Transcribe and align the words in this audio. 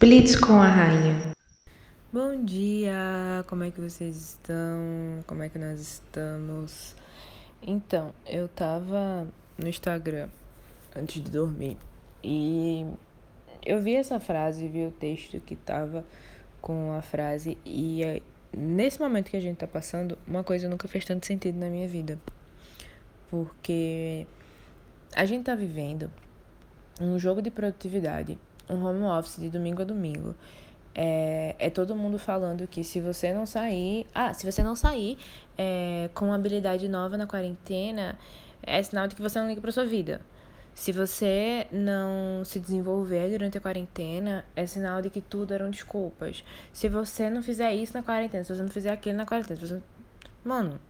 Blitz 0.00 0.36
com 0.36 0.52
a 0.52 0.68
rainha. 0.68 1.32
Bom 2.12 2.44
dia, 2.44 3.44
como 3.48 3.64
é 3.64 3.70
que 3.72 3.80
vocês 3.80 4.16
estão? 4.16 5.24
Como 5.26 5.42
é 5.42 5.48
que 5.48 5.58
nós 5.58 5.80
estamos? 5.80 6.94
Então, 7.60 8.14
eu 8.24 8.46
tava 8.46 9.26
no 9.58 9.66
Instagram 9.66 10.28
antes 10.94 11.20
de 11.20 11.28
dormir 11.28 11.76
e 12.22 12.86
eu 13.66 13.82
vi 13.82 13.96
essa 13.96 14.20
frase, 14.20 14.68
vi 14.68 14.86
o 14.86 14.92
texto 14.92 15.40
que 15.40 15.56
tava 15.56 16.04
com 16.60 16.92
a 16.92 17.02
frase 17.02 17.58
e 17.66 18.22
nesse 18.56 19.00
momento 19.00 19.32
que 19.32 19.36
a 19.36 19.40
gente 19.40 19.56
tá 19.56 19.66
passando, 19.66 20.16
uma 20.28 20.44
coisa 20.44 20.68
nunca 20.68 20.86
fez 20.86 21.04
tanto 21.04 21.26
sentido 21.26 21.58
na 21.58 21.68
minha 21.68 21.88
vida. 21.88 22.20
Porque 23.28 24.28
a 25.12 25.24
gente 25.24 25.42
tá 25.42 25.56
vivendo 25.56 26.08
um 27.00 27.18
jogo 27.18 27.42
de 27.42 27.50
produtividade 27.50 28.38
um 28.68 28.84
home 28.84 29.02
office 29.04 29.40
de 29.40 29.48
domingo 29.48 29.82
a 29.82 29.84
domingo. 29.84 30.34
É, 30.94 31.54
é 31.58 31.70
todo 31.70 31.94
mundo 31.94 32.18
falando 32.18 32.66
que 32.66 32.82
se 32.82 33.00
você 33.00 33.32
não 33.32 33.46
sair. 33.46 34.06
Ah, 34.14 34.34
se 34.34 34.50
você 34.50 34.62
não 34.62 34.74
sair 34.74 35.18
é, 35.56 36.10
com 36.14 36.26
uma 36.26 36.34
habilidade 36.34 36.88
nova 36.88 37.16
na 37.16 37.26
quarentena, 37.26 38.18
é 38.62 38.82
sinal 38.82 39.06
de 39.06 39.14
que 39.14 39.22
você 39.22 39.38
não 39.38 39.48
liga 39.48 39.60
para 39.60 39.72
sua 39.72 39.86
vida. 39.86 40.20
Se 40.74 40.92
você 40.92 41.66
não 41.72 42.44
se 42.44 42.60
desenvolver 42.60 43.30
durante 43.30 43.58
a 43.58 43.60
quarentena, 43.60 44.44
é 44.54 44.64
sinal 44.64 45.02
de 45.02 45.10
que 45.10 45.20
tudo 45.20 45.52
eram 45.52 45.70
desculpas. 45.70 46.44
Se 46.72 46.88
você 46.88 47.28
não 47.28 47.42
fizer 47.42 47.74
isso 47.74 47.94
na 47.94 48.02
quarentena, 48.02 48.44
se 48.44 48.54
você 48.54 48.62
não 48.62 48.70
fizer 48.70 48.92
aquilo 48.92 49.16
na 49.16 49.26
quarentena, 49.26 49.58
você... 49.58 49.82
mano, 50.44 50.80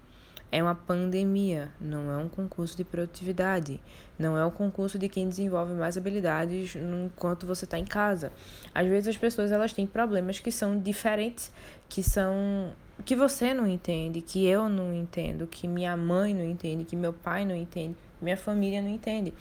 é 0.50 0.62
uma 0.62 0.74
pandemia, 0.74 1.70
não 1.80 2.10
é 2.10 2.16
um 2.16 2.28
concurso 2.28 2.76
de 2.76 2.84
produtividade. 2.84 3.80
Não 4.18 4.36
é 4.36 4.44
um 4.44 4.50
concurso 4.50 4.98
de 4.98 5.08
quem 5.08 5.28
desenvolve 5.28 5.74
mais 5.74 5.96
habilidades 5.96 6.74
enquanto 6.74 7.46
você 7.46 7.64
está 7.64 7.78
em 7.78 7.84
casa. 7.84 8.32
Às 8.74 8.86
vezes 8.86 9.08
as 9.08 9.16
pessoas 9.16 9.52
elas 9.52 9.72
têm 9.72 9.86
problemas 9.86 10.40
que 10.40 10.50
são 10.50 10.78
diferentes, 10.78 11.52
que 11.88 12.02
são 12.02 12.72
que 13.04 13.14
você 13.14 13.54
não 13.54 13.66
entende, 13.66 14.20
que 14.20 14.44
eu 14.44 14.68
não 14.68 14.92
entendo, 14.92 15.46
que 15.46 15.68
minha 15.68 15.96
mãe 15.96 16.34
não 16.34 16.42
entende, 16.42 16.84
que 16.84 16.96
meu 16.96 17.12
pai 17.12 17.44
não 17.44 17.54
entende, 17.54 17.96
minha 18.20 18.36
família 18.36 18.82
não 18.82 18.88
entende. 18.88 19.32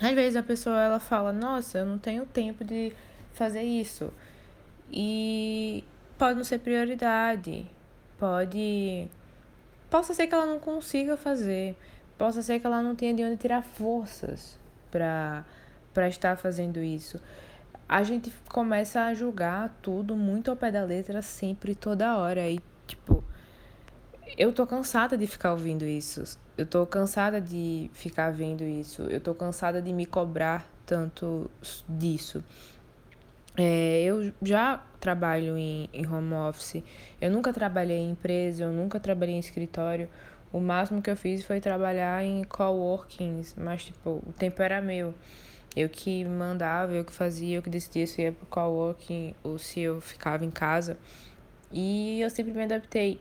Às 0.00 0.12
vezes 0.12 0.36
a 0.36 0.42
pessoa 0.42 0.78
ela 0.78 1.00
fala: 1.00 1.32
"Nossa, 1.32 1.78
eu 1.78 1.86
não 1.86 1.98
tenho 1.98 2.26
tempo 2.26 2.64
de 2.64 2.92
fazer 3.32 3.62
isso". 3.62 4.12
E 4.90 5.84
pode 6.18 6.36
não 6.36 6.44
ser 6.44 6.58
prioridade. 6.58 7.66
Pode 8.18 9.08
Possa 9.92 10.14
ser 10.14 10.26
que 10.26 10.34
ela 10.34 10.46
não 10.46 10.58
consiga 10.58 11.18
fazer, 11.18 11.76
possa 12.16 12.40
ser 12.40 12.58
que 12.58 12.66
ela 12.66 12.80
não 12.80 12.96
tenha 12.96 13.12
de 13.12 13.22
onde 13.22 13.36
tirar 13.36 13.62
forças 13.62 14.58
para 14.90 15.44
estar 16.08 16.38
fazendo 16.38 16.82
isso. 16.82 17.20
A 17.86 18.02
gente 18.02 18.32
começa 18.48 19.02
a 19.02 19.12
julgar 19.12 19.68
tudo 19.82 20.16
muito 20.16 20.50
ao 20.50 20.56
pé 20.56 20.70
da 20.70 20.82
letra 20.82 21.20
sempre 21.20 21.74
toda 21.74 22.16
hora 22.16 22.48
e 22.48 22.58
tipo 22.86 23.22
eu 24.34 24.50
tô 24.50 24.66
cansada 24.66 25.18
de 25.18 25.26
ficar 25.26 25.52
ouvindo 25.52 25.84
isso. 25.84 26.38
Eu 26.56 26.64
tô 26.64 26.86
cansada 26.86 27.38
de 27.38 27.90
ficar 27.92 28.30
vendo 28.30 28.64
isso. 28.64 29.02
Eu 29.02 29.20
tô 29.20 29.34
cansada 29.34 29.82
de 29.82 29.92
me 29.92 30.06
cobrar 30.06 30.66
tanto 30.86 31.50
disso. 31.86 32.42
É, 33.56 34.02
eu 34.02 34.32
já 34.40 34.82
trabalho 34.98 35.58
em, 35.58 35.88
em 35.92 36.06
home 36.06 36.32
office, 36.34 36.82
eu 37.20 37.30
nunca 37.30 37.52
trabalhei 37.52 37.98
em 37.98 38.10
empresa, 38.10 38.64
eu 38.64 38.72
nunca 38.72 38.98
trabalhei 38.98 39.34
em 39.34 39.38
escritório. 39.38 40.08
O 40.52 40.60
máximo 40.60 41.02
que 41.02 41.10
eu 41.10 41.16
fiz 41.16 41.44
foi 41.44 41.60
trabalhar 41.60 42.24
em 42.24 42.44
coworkings, 42.44 43.54
mas 43.56 43.84
tipo, 43.84 44.22
o 44.26 44.32
tempo 44.32 44.62
era 44.62 44.80
meu. 44.80 45.14
Eu 45.74 45.88
que 45.88 46.24
mandava, 46.24 46.92
eu 46.92 47.04
que 47.04 47.12
fazia, 47.12 47.56
eu 47.56 47.62
que 47.62 47.70
decidia 47.70 48.06
se 48.06 48.22
ia 48.22 48.32
pro 48.32 48.46
coworking 48.46 49.34
ou 49.42 49.58
se 49.58 49.80
eu 49.80 50.00
ficava 50.00 50.44
em 50.44 50.50
casa. 50.50 50.98
E 51.70 52.20
eu 52.20 52.28
sempre 52.28 52.52
me 52.52 52.64
adaptei 52.64 53.18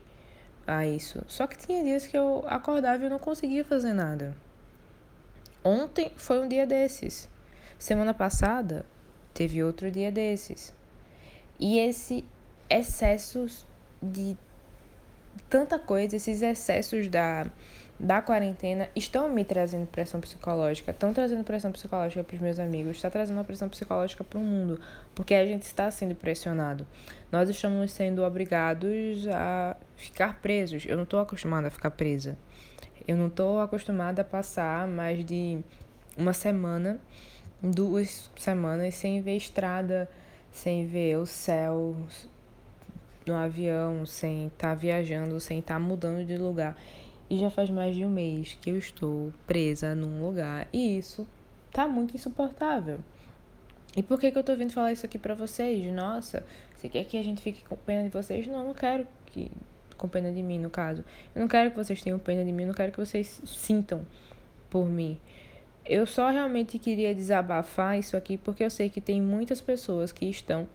a 0.68 0.86
isso. 0.86 1.24
Só 1.28 1.48
que 1.48 1.58
tinha 1.58 1.84
dias 1.84 2.06
que 2.06 2.18
eu 2.18 2.44
acordava 2.48 3.02
e 3.04 3.06
eu 3.06 3.10
não 3.10 3.20
conseguia 3.20 3.64
fazer 3.64 3.94
nada. 3.94 4.36
Ontem 5.64 6.12
foi 6.18 6.40
um 6.42 6.48
dia 6.48 6.66
desses. 6.68 7.30
Semana 7.80 8.14
passada 8.14 8.86
teve 9.34 9.64
outro 9.64 9.90
dia 9.92 10.12
desses. 10.12 10.74
E 11.60 11.80
esse 11.80 12.26
excessos 12.70 13.66
de 14.02 14.38
tanta 15.50 15.78
coisa, 15.78 16.16
esses 16.16 16.42
excessos 16.42 17.08
da, 17.08 17.46
da 18.00 18.22
quarentena 18.22 18.90
estão 18.96 19.30
me 19.30 19.44
trazendo 19.44 19.86
pressão 19.86 20.20
psicológica, 20.20 20.92
estão 20.92 21.14
trazendo 21.14 21.44
pressão 21.44 21.72
psicológica 21.72 22.24
para 22.24 22.36
os 22.36 22.42
meus 22.42 22.60
amigos, 22.60 22.96
está 22.96 23.10
trazendo 23.10 23.38
uma 23.38 23.44
pressão 23.44 23.70
psicológica 23.70 24.24
para 24.24 24.40
o 24.40 24.42
mundo, 24.42 24.80
porque 25.14 25.36
a 25.36 25.46
gente 25.46 25.64
está 25.64 25.92
sendo 25.92 26.16
pressionado. 26.16 26.88
Nós 27.32 27.50
estamos 27.50 27.92
sendo 27.92 28.24
obrigados 28.24 29.28
a 29.28 29.76
ficar 29.96 30.40
presos. 30.42 30.86
Eu 30.86 30.96
não 30.96 31.04
estou 31.04 31.20
acostumada 31.20 31.68
a 31.68 31.72
ficar 31.72 31.92
presa. 31.92 32.38
Eu 33.08 33.18
não 33.18 33.28
estou 33.28 33.60
acostumada 33.60 34.22
a 34.22 34.26
passar 34.26 34.88
mais 34.88 35.24
de 35.26 35.60
uma 36.18 36.34
semana 36.34 37.00
duas 37.62 38.32
semanas 38.36 38.96
sem 38.96 39.22
ver 39.22 39.38
estrada, 39.38 40.10
sem 40.52 40.88
ver 40.88 41.18
o 41.18 41.26
céu 41.26 41.96
no 43.26 43.36
avião, 43.36 44.06
sem 44.06 44.48
estar 44.48 44.70
tá 44.70 44.76
viajando, 44.76 45.40
sem 45.40 45.60
estar 45.60 45.76
tá 45.76 45.80
mudando 45.80 46.26
de 46.26 46.38
lugar. 46.38 46.76
E 47.30 47.40
já 47.40 47.50
faz 47.50 47.70
mais 47.70 47.96
de 47.96 48.04
um 48.04 48.10
mês 48.10 48.58
que 48.60 48.70
eu 48.70 48.78
estou 48.78 49.34
presa 49.48 49.96
num 49.96 50.26
lugar 50.26 50.68
e 50.74 50.98
isso 50.98 51.28
tá 51.72 51.88
muito 51.88 52.16
insuportável. 52.16 53.00
E 53.96 54.02
por 54.02 54.20
que, 54.20 54.32
que 54.32 54.38
eu 54.38 54.44
tô 54.44 54.56
vindo 54.56 54.72
falar 54.72 54.92
isso 54.94 55.06
aqui 55.06 55.18
pra 55.18 55.36
vocês? 55.36 55.94
Nossa, 55.94 56.46
você 56.78 56.90
quer 56.90 57.04
que 57.06 57.18
a 57.18 57.24
gente 57.24 57.42
fique 57.42 57.64
com 57.64 57.76
pena 57.76 58.04
de 58.04 58.10
vocês? 58.10 58.48
Não, 58.48 58.66
não 58.66 58.74
quero 58.74 59.08
que. 59.28 59.52
Com 59.98 60.08
pena 60.08 60.32
de 60.32 60.42
mim, 60.42 60.58
no 60.58 60.70
caso. 60.70 61.06
Eu 61.36 61.42
não 61.42 61.48
quero 61.48 61.70
que 61.70 61.78
vocês 61.78 62.02
tenham 62.02 62.18
pena 62.18 62.44
de 62.44 62.52
mim, 62.52 62.64
eu 62.64 62.68
não 62.70 62.74
quero 62.74 62.92
que 62.92 62.98
vocês 62.98 63.40
sintam 63.46 64.06
por 64.68 64.90
mim. 64.90 65.20
Eu 65.92 66.06
só 66.06 66.30
realmente 66.30 66.80
queria 66.80 67.14
desabafar 67.14 68.00
isso 68.00 68.16
aqui 68.16 68.38
porque 68.38 68.64
eu 68.64 68.70
sei 68.70 68.90
que 68.90 69.02
tem 69.02 69.22
muitas 69.22 69.60
pessoas 69.60 70.14
que 70.14 70.26
estão 70.26 70.66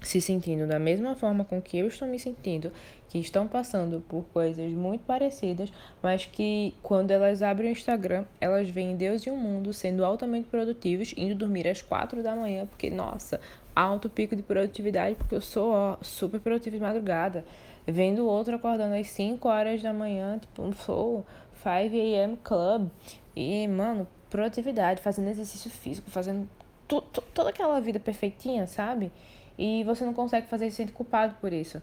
se 0.00 0.20
sentindo 0.20 0.68
da 0.68 0.78
mesma 0.78 1.16
forma 1.16 1.44
com 1.44 1.60
que 1.60 1.76
eu 1.76 1.88
estou 1.88 2.06
me 2.06 2.16
sentindo, 2.16 2.70
que 3.08 3.18
estão 3.18 3.48
passando 3.48 4.00
por 4.08 4.24
coisas 4.32 4.70
muito 4.70 5.02
parecidas, 5.04 5.68
mas 6.00 6.26
que 6.26 6.72
quando 6.80 7.10
elas 7.10 7.42
abrem 7.42 7.70
o 7.70 7.72
Instagram, 7.72 8.24
elas 8.40 8.70
veem 8.70 8.94
Deus 8.94 9.26
e 9.26 9.30
o 9.30 9.36
mundo 9.36 9.72
sendo 9.72 10.04
altamente 10.04 10.48
produtivos, 10.48 11.12
indo 11.16 11.34
dormir 11.34 11.66
às 11.66 11.82
quatro 11.82 12.22
da 12.22 12.36
manhã, 12.36 12.66
porque, 12.66 12.88
nossa, 12.88 13.40
alto 13.74 14.08
pico 14.08 14.36
de 14.36 14.44
produtividade, 14.44 15.16
porque 15.16 15.34
eu 15.34 15.40
sou 15.40 15.72
ó, 15.72 15.96
super 16.02 16.38
produtiva 16.38 16.76
de 16.76 16.82
madrugada. 16.82 17.44
Vendo 17.84 18.28
outro 18.28 18.54
acordando 18.54 18.94
às 18.94 19.08
5 19.08 19.48
horas 19.48 19.82
da 19.82 19.92
manhã, 19.92 20.38
tipo, 20.38 20.70
flow 20.70 21.26
5 21.64 21.96
a.m. 21.96 22.36
club. 22.44 22.88
E, 23.34 23.66
mano, 23.68 24.06
produtividade, 24.30 25.00
fazendo 25.00 25.28
exercício 25.28 25.70
físico, 25.70 26.10
fazendo 26.10 26.48
tu, 26.86 27.00
tu, 27.00 27.22
toda 27.34 27.50
aquela 27.50 27.80
vida 27.80 28.00
perfeitinha, 28.00 28.66
sabe? 28.66 29.12
E 29.58 29.84
você 29.84 30.04
não 30.04 30.12
consegue 30.12 30.46
fazer 30.46 30.70
se 30.70 30.76
sente 30.76 30.92
culpado 30.92 31.34
por 31.40 31.52
isso. 31.52 31.82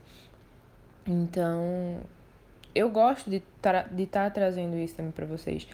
Então, 1.07 2.01
eu 2.73 2.89
gosto 2.89 3.29
de 3.29 3.37
estar 3.37 3.89
de 3.89 4.05
tá 4.05 4.29
trazendo 4.29 4.77
isso 4.77 4.95
também 4.95 5.11
para 5.11 5.25
vocês. 5.25 5.67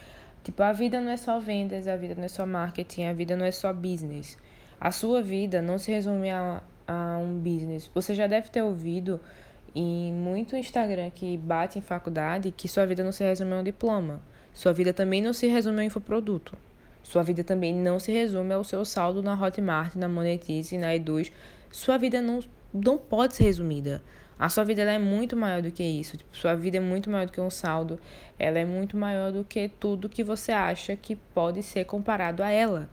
Tipo, 0.44 0.64
a 0.64 0.72
vida 0.72 1.00
não 1.02 1.12
é 1.12 1.18
só 1.18 1.40
vendas, 1.40 1.88
a 1.88 1.96
vida 1.96 2.16
não 2.16 2.24
é 2.24 2.30
só 2.30 2.46
marketing, 2.46 3.06
a 3.06 3.14
vida 3.14 3.36
não 3.36 3.46
é 3.46 3.52
só 3.52 3.74
business. 3.74 4.38
A 4.80 4.92
sua 4.92 5.22
vida 5.22 5.62
não 5.62 5.78
se 5.78 5.92
resume 5.92 6.32
a, 6.32 6.64
a 6.88 7.18
um 7.18 7.38
business. 7.38 7.90
Você 7.94 8.16
já 8.16 8.26
deve 8.26 8.50
ter 8.50 8.62
ouvido 8.62 9.20
em 9.76 10.12
muito 10.14 10.56
Instagram 10.56 11.10
que 11.12 11.38
bate 11.38 11.78
em 11.78 11.82
faculdade 11.82 12.52
que 12.52 12.68
sua 12.68 12.86
vida 12.86 13.04
não 13.04 13.12
se 13.12 13.24
resume 13.24 13.54
a 13.54 13.58
um 13.58 13.64
diploma. 13.64 14.22
Sua 14.54 14.74
vida 14.74 14.94
também 14.94 15.22
não 15.22 15.34
se 15.34 15.48
resume 15.48 15.80
ao 15.80 15.86
infoproduto. 15.86 16.58
Sua 17.04 17.24
vida 17.24 17.44
também 17.44 17.74
não 17.74 18.00
se 18.00 18.12
resume 18.12 18.54
ao 18.54 18.64
seu 18.64 18.86
saldo 18.86 19.24
na 19.24 19.34
Hotmart, 19.34 19.96
na 19.96 20.08
Monetize, 20.08 20.78
na 20.78 20.96
Eduz. 20.96 21.32
Sua 21.72 21.98
vida 21.98 22.22
não, 22.22 22.44
não 22.74 22.98
pode 22.98 23.36
ser 23.36 23.46
resumida. 23.46 24.04
A 24.38 24.48
sua 24.48 24.64
vida 24.64 24.84
ela 24.84 24.92
é 24.92 25.00
muito 25.00 25.36
maior 25.36 25.62
do 25.62 25.72
que 25.72 25.84
isso. 25.84 26.18
Tipo, 26.18 26.38
sua 26.38 26.56
vida 26.56 26.78
é 26.78 26.80
muito 26.80 27.10
maior 27.10 27.26
do 27.26 27.32
que 27.32 27.42
um 27.42 27.50
saldo. 27.50 28.00
Ela 28.38 28.60
é 28.60 28.66
muito 28.66 28.96
maior 28.96 29.32
do 29.32 29.44
que 29.44 29.68
tudo 29.68 30.08
que 30.08 30.24
você 30.24 30.52
acha 30.52 30.96
que 30.96 31.16
pode 31.16 31.62
ser 31.64 31.86
comparado 31.86 32.42
a 32.42 32.50
ela. 32.50 32.90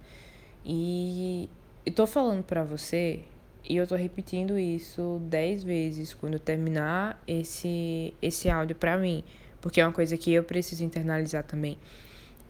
E 0.65 1.49
eu 1.85 2.07
falando 2.07 2.43
para 2.43 2.65
você, 2.65 3.21
e 3.69 3.77
eu 3.77 3.87
tô 3.87 3.95
repetindo 3.95 4.59
isso 4.59 5.21
dez 5.23 5.63
vezes 5.63 6.13
quando 6.15 6.35
eu 6.35 6.41
terminar 6.41 7.23
esse, 7.27 8.13
esse 8.21 8.51
áudio 8.51 8.75
para 8.75 8.97
mim 8.97 9.23
porque 9.61 9.81
é 9.81 9.87
uma 9.87 9.93
coisa 9.93 10.17
que 10.17 10.33
eu 10.33 10.45
preciso 10.45 10.85
internalizar 10.85 11.45
também. 11.45 11.79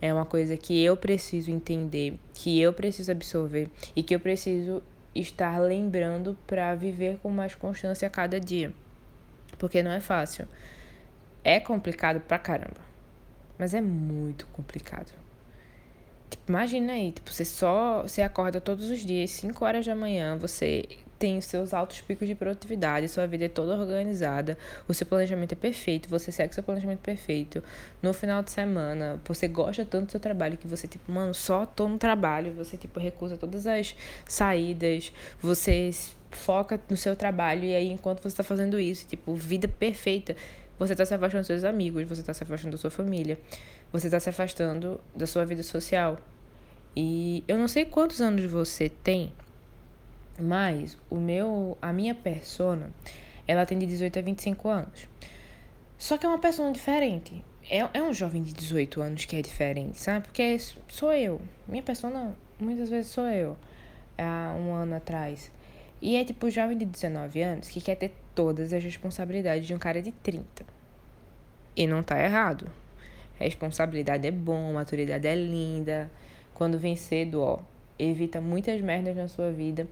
É 0.00 0.12
uma 0.12 0.26
coisa 0.26 0.56
que 0.56 0.82
eu 0.82 0.96
preciso 0.96 1.50
entender, 1.50 2.18
que 2.34 2.60
eu 2.60 2.72
preciso 2.72 3.10
absorver 3.10 3.70
e 3.94 4.02
que 4.02 4.14
eu 4.14 4.20
preciso 4.20 4.82
estar 5.14 5.58
lembrando 5.58 6.36
para 6.46 6.74
viver 6.74 7.18
com 7.22 7.30
mais 7.30 7.54
constância 7.54 8.06
a 8.06 8.10
cada 8.10 8.38
dia. 8.38 8.72
Porque 9.58 9.82
não 9.82 9.90
é 9.90 10.00
fácil. 10.00 10.46
É 11.42 11.58
complicado 11.58 12.20
pra 12.20 12.38
caramba. 12.38 12.80
Mas 13.58 13.72
é 13.72 13.80
muito 13.80 14.46
complicado. 14.48 15.12
Tipo, 16.30 16.44
imagina 16.48 16.92
aí, 16.92 17.12
tipo, 17.12 17.32
você 17.32 17.44
só. 17.44 18.02
Você 18.02 18.22
acorda 18.22 18.60
todos 18.60 18.90
os 18.90 19.00
dias, 19.00 19.30
5 19.30 19.64
horas 19.64 19.86
da 19.86 19.94
manhã, 19.94 20.36
você 20.36 20.84
tem 21.18 21.38
os 21.38 21.46
seus 21.46 21.72
altos 21.72 22.00
picos 22.00 22.28
de 22.28 22.34
produtividade, 22.34 23.08
sua 23.08 23.26
vida 23.26 23.46
é 23.46 23.48
toda 23.48 23.74
organizada, 23.74 24.58
o 24.86 24.94
seu 24.94 25.06
planejamento 25.06 25.52
é 25.52 25.56
perfeito, 25.56 26.08
você 26.08 26.30
segue 26.30 26.54
seu 26.54 26.62
planejamento 26.62 27.00
perfeito. 27.00 27.62
No 28.02 28.12
final 28.12 28.42
de 28.42 28.50
semana, 28.50 29.20
você 29.24 29.48
gosta 29.48 29.84
tanto 29.84 30.06
do 30.06 30.10
seu 30.10 30.20
trabalho 30.20 30.58
que 30.58 30.66
você, 30.66 30.86
tipo, 30.86 31.10
mano, 31.10 31.34
só 31.34 31.64
tô 31.64 31.88
no 31.88 31.98
trabalho, 31.98 32.52
você, 32.52 32.76
tipo, 32.76 33.00
recusa 33.00 33.36
todas 33.36 33.66
as 33.66 33.94
saídas, 34.26 35.12
você 35.40 35.90
foca 36.30 36.78
no 36.90 36.96
seu 36.96 37.16
trabalho 37.16 37.64
e 37.64 37.74
aí 37.74 37.88
enquanto 37.88 38.22
você 38.22 38.36
tá 38.36 38.44
fazendo 38.44 38.78
isso, 38.78 39.06
tipo, 39.06 39.34
vida 39.34 39.66
perfeita, 39.68 40.36
você 40.78 40.94
tá 40.94 41.04
se 41.04 41.14
afastando 41.14 41.40
dos 41.40 41.46
seus 41.46 41.64
amigos, 41.64 42.04
você 42.04 42.22
tá 42.22 42.34
se 42.34 42.42
afastando 42.42 42.72
da 42.72 42.78
sua 42.78 42.90
família, 42.90 43.38
você 43.92 44.10
tá 44.10 44.20
se 44.20 44.28
afastando 44.28 45.00
da 45.14 45.26
sua 45.26 45.44
vida 45.44 45.62
social. 45.62 46.18
E 46.94 47.44
eu 47.46 47.58
não 47.58 47.68
sei 47.68 47.84
quantos 47.84 48.20
anos 48.20 48.44
você 48.44 48.88
tem, 48.88 49.32
mas 50.38 50.96
o 51.10 51.16
meu, 51.16 51.76
a 51.80 51.92
minha 51.92 52.14
persona, 52.14 52.90
ela 53.46 53.64
tem 53.66 53.78
de 53.78 53.86
18 53.86 54.18
a 54.18 54.22
25 54.22 54.68
anos. 54.68 55.08
Só 55.98 56.18
que 56.18 56.26
é 56.26 56.28
uma 56.28 56.38
persona 56.38 56.72
diferente. 56.72 57.42
É, 57.68 57.78
é 57.92 58.02
um 58.02 58.12
jovem 58.12 58.42
de 58.42 58.52
18 58.52 59.00
anos 59.00 59.24
que 59.24 59.36
é 59.36 59.42
diferente, 59.42 59.98
sabe? 59.98 60.26
Porque 60.26 60.58
sou 60.88 61.12
eu. 61.12 61.40
Minha 61.66 61.82
persona, 61.82 62.36
muitas 62.58 62.88
vezes 62.88 63.10
sou 63.10 63.26
eu. 63.26 63.56
Há 64.16 64.54
um 64.58 64.72
ano 64.72 64.96
atrás. 64.96 65.50
E 66.00 66.16
é 66.16 66.24
tipo 66.24 66.50
jovem 66.50 66.76
de 66.76 66.84
19 66.84 67.42
anos 67.42 67.68
que 67.68 67.80
quer 67.80 67.96
ter 67.96 68.12
todas 68.34 68.72
as 68.72 68.82
responsabilidades 68.82 69.66
de 69.66 69.74
um 69.74 69.78
cara 69.78 70.02
de 70.02 70.12
30. 70.12 70.64
E 71.74 71.86
não 71.86 72.02
tá 72.02 72.22
errado. 72.22 72.70
Responsabilidade 73.38 74.26
é 74.26 74.30
bom, 74.30 74.72
maturidade 74.72 75.26
é 75.26 75.34
linda. 75.34 76.10
Quando 76.54 76.78
vem 76.78 76.96
cedo, 76.96 77.42
ó, 77.42 77.58
evita 77.98 78.40
muitas 78.40 78.80
merdas 78.80 79.16
na 79.16 79.28
sua 79.28 79.50
vida 79.50 79.86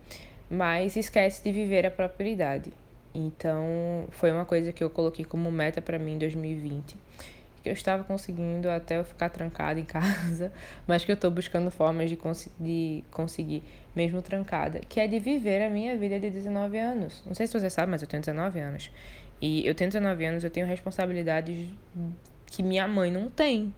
mas 0.48 0.96
esquece 0.96 1.42
de 1.42 1.52
viver 1.52 1.86
a 1.86 1.90
prosperidade. 1.90 2.72
Então, 3.14 4.06
foi 4.10 4.32
uma 4.32 4.44
coisa 4.44 4.72
que 4.72 4.82
eu 4.82 4.90
coloquei 4.90 5.24
como 5.24 5.50
meta 5.50 5.80
para 5.80 5.98
mim 5.98 6.14
em 6.14 6.18
2020, 6.18 6.96
que 7.64 7.70
eu 7.70 7.72
estava 7.72 8.04
conseguindo 8.04 8.68
até 8.68 8.98
eu 8.98 9.04
ficar 9.04 9.30
trancada 9.30 9.80
em 9.80 9.84
casa, 9.86 10.52
mas 10.86 11.02
que 11.02 11.10
eu 11.10 11.14
estou 11.14 11.30
buscando 11.30 11.70
formas 11.70 12.10
de, 12.10 12.16
cons 12.16 12.50
de 12.60 13.02
conseguir, 13.10 13.64
mesmo 13.96 14.20
trancada, 14.20 14.80
que 14.86 15.00
é 15.00 15.08
de 15.08 15.18
viver 15.18 15.62
a 15.62 15.70
minha 15.70 15.96
vida 15.96 16.20
de 16.20 16.28
19 16.30 16.78
anos. 16.78 17.22
Não 17.24 17.34
sei 17.34 17.46
se 17.46 17.58
você 17.58 17.70
sabe, 17.70 17.90
mas 17.90 18.02
eu 18.02 18.06
tenho 18.06 18.20
19 18.20 18.60
anos. 18.60 18.90
E 19.40 19.66
eu 19.66 19.74
tenho 19.74 19.90
19 19.90 20.24
anos, 20.26 20.44
eu 20.44 20.50
tenho 20.50 20.66
responsabilidades 20.66 21.70
que 22.46 22.62
minha 22.62 22.86
mãe 22.86 23.10
não 23.10 23.30
tem. 23.30 23.74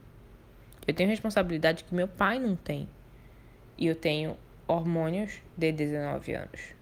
Eu 0.86 0.92
tenho 0.92 1.08
responsabilidade 1.08 1.84
que 1.84 1.94
meu 1.94 2.08
pai 2.08 2.40
não 2.40 2.56
tem. 2.56 2.88
E 3.78 3.86
eu 3.86 3.94
tenho 3.94 4.36
hormônios 4.66 5.40
de 5.56 5.70
19 5.70 6.34
anos. 6.34 6.75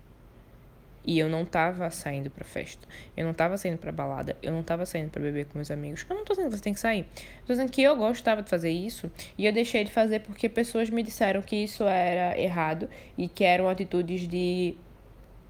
E 1.04 1.18
eu 1.18 1.28
não 1.28 1.44
tava 1.44 1.90
saindo 1.90 2.30
pra 2.30 2.44
festa. 2.44 2.88
Eu 3.16 3.26
não 3.26 3.34
tava 3.34 3.58
saindo 3.58 3.78
pra 3.78 3.92
balada. 3.92 4.36
Eu 4.42 4.52
não 4.52 4.62
tava 4.62 4.86
saindo 4.86 5.10
pra 5.10 5.22
beber 5.22 5.46
com 5.46 5.58
meus 5.58 5.70
amigos. 5.70 6.06
Eu 6.08 6.16
não 6.16 6.24
tô 6.24 6.32
dizendo 6.32 6.50
que 6.50 6.56
você 6.56 6.62
tem 6.62 6.72
que 6.72 6.80
sair. 6.80 7.04
tô 7.46 7.52
dizendo 7.52 7.70
que 7.70 7.82
eu 7.82 7.94
gostava 7.96 8.42
de 8.42 8.48
fazer 8.48 8.70
isso. 8.70 9.10
E 9.36 9.44
eu 9.44 9.52
deixei 9.52 9.84
de 9.84 9.92
fazer 9.92 10.20
porque 10.20 10.48
pessoas 10.48 10.88
me 10.88 11.02
disseram 11.02 11.42
que 11.42 11.56
isso 11.56 11.84
era 11.84 12.38
errado. 12.40 12.88
E 13.18 13.28
que 13.28 13.44
eram 13.44 13.68
atitudes 13.68 14.26
de 14.26 14.76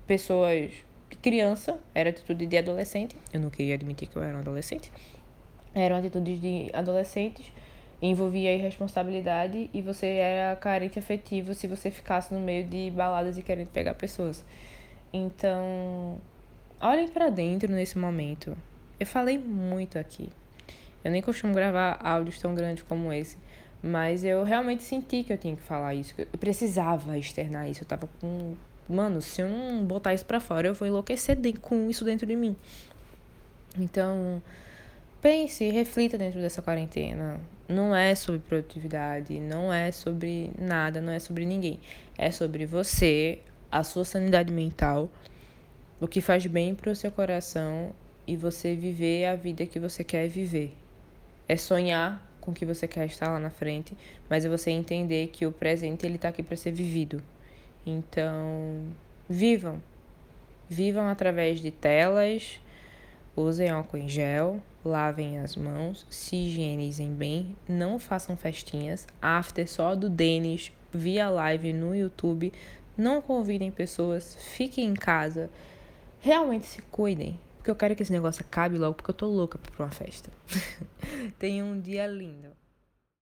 pessoas. 0.06 0.72
de 1.08 1.16
criança. 1.18 1.78
Era 1.94 2.10
atitude 2.10 2.46
de 2.46 2.58
adolescente. 2.58 3.16
Eu 3.32 3.40
não 3.40 3.50
queria 3.50 3.74
admitir 3.74 4.08
que 4.08 4.16
eu 4.16 4.22
era 4.22 4.36
um 4.36 4.40
adolescente. 4.40 4.90
Eram 5.72 5.96
atitudes 5.96 6.40
de 6.40 6.70
adolescentes 6.72 7.52
envolvia 8.02 8.54
irresponsabilidade 8.54 9.70
e 9.72 9.80
você 9.80 10.06
era 10.06 10.56
carente 10.56 10.98
afetivo 10.98 11.54
se 11.54 11.66
você 11.66 11.90
ficasse 11.90 12.34
no 12.34 12.40
meio 12.40 12.64
de 12.64 12.90
baladas 12.90 13.38
e 13.38 13.42
querendo 13.42 13.68
pegar 13.68 13.94
pessoas. 13.94 14.44
Então, 15.16 16.20
olhem 16.81 17.06
para 17.06 17.31
dentro 17.31 17.70
nesse 17.70 17.96
momento. 17.96 18.56
Eu 18.99 19.06
falei 19.06 19.38
muito 19.38 19.96
aqui. 19.96 20.28
Eu 21.05 21.12
nem 21.12 21.22
costumo 21.22 21.55
gravar 21.55 22.00
áudios 22.02 22.40
tão 22.40 22.52
grandes 22.52 22.82
como 22.82 23.12
esse, 23.12 23.37
mas 23.81 24.25
eu 24.25 24.43
realmente 24.43 24.82
senti 24.82 25.22
que 25.22 25.32
eu 25.32 25.38
tinha 25.38 25.55
que 25.55 25.62
falar 25.62 25.94
isso. 25.94 26.12
Eu 26.19 26.26
precisava 26.37 27.16
externar 27.16 27.70
isso. 27.70 27.84
Eu 27.84 27.87
tava 27.87 28.08
com. 28.20 28.56
Mano, 28.88 29.22
se 29.22 29.40
eu 29.40 29.49
não 29.49 29.84
botar 29.84 30.14
isso 30.14 30.26
pra 30.26 30.40
fora, 30.40 30.66
eu 30.66 30.75
vou 30.75 30.88
enlouquecer 30.88 31.38
com 31.60 31.88
isso 31.88 32.05
dentro 32.05 32.26
de 32.26 32.34
mim. 32.34 32.56
Então, 33.78 34.43
pense, 35.22 35.70
reflita 35.70 36.19
dentro 36.19 36.40
dessa 36.40 36.60
quarentena. 36.60 37.40
Não 37.69 37.94
é 37.94 38.17
sobre 38.17 38.40
produtividade, 38.40 39.38
não 39.38 39.72
é 39.72 39.93
sobre 39.93 40.50
nada, 40.58 41.00
não 41.00 41.12
é 41.12 41.20
sobre 41.20 41.46
ninguém. 41.46 41.78
É 42.19 42.32
sobre 42.32 42.67
você, 42.67 43.40
a 43.74 43.82
sua 43.82 44.04
sanidade 44.04 44.52
mental, 44.52 45.10
o 46.00 46.06
que 46.06 46.20
faz 46.20 46.46
bem 46.46 46.76
para 46.76 46.92
o 46.92 46.94
seu 46.94 47.10
coração 47.10 47.92
e 48.24 48.36
você 48.36 48.76
viver 48.76 49.26
a 49.26 49.34
vida 49.34 49.66
que 49.66 49.80
você 49.80 50.04
quer 50.04 50.28
viver. 50.28 50.72
É 51.48 51.56
sonhar 51.56 52.24
com 52.40 52.52
o 52.52 52.54
que 52.54 52.64
você 52.64 52.86
quer 52.86 53.06
estar 53.06 53.28
lá 53.32 53.40
na 53.40 53.50
frente, 53.50 53.96
mas 54.30 54.44
é 54.44 54.48
você 54.48 54.70
entender 54.70 55.26
que 55.26 55.44
o 55.44 55.50
presente 55.50 56.06
ele 56.06 56.14
está 56.14 56.28
aqui 56.28 56.40
para 56.40 56.56
ser 56.56 56.70
vivido. 56.70 57.20
Então, 57.84 58.86
vivam. 59.28 59.82
Vivam 60.68 61.08
através 61.08 61.60
de 61.60 61.72
telas, 61.72 62.60
usem 63.34 63.70
álcool 63.70 63.96
em 63.96 64.08
gel, 64.08 64.62
lavem 64.84 65.40
as 65.40 65.56
mãos, 65.56 66.06
se 66.08 66.36
higienizem 66.36 67.12
bem, 67.12 67.56
não 67.68 67.98
façam 67.98 68.36
festinhas, 68.36 69.04
after 69.20 69.68
só 69.68 69.96
do 69.96 70.08
Denis 70.08 70.70
via 70.92 71.28
live 71.28 71.72
no 71.72 71.94
YouTube, 71.94 72.52
não 72.96 73.20
convidem 73.20 73.70
pessoas, 73.70 74.37
fiquem 74.37 74.87
em 74.87 74.94
casa, 74.94 75.50
realmente 76.20 76.67
se 76.67 76.82
cuidem, 76.82 77.38
porque 77.56 77.70
eu 77.70 77.76
quero 77.76 77.96
que 77.96 78.02
esse 78.02 78.12
negócio 78.12 78.44
acabe 78.44 78.79
logo, 78.79 78.94
porque 78.94 79.11
eu 79.11 79.14
tô 79.14 79.26
louca 79.26 79.58
pra 79.58 79.85
uma 79.85 79.91
festa. 79.91 80.31
Tenham 81.38 81.69
um 81.69 81.81
dia 81.81 82.06
lindo. 82.06 82.49